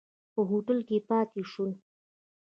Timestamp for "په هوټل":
0.33-0.79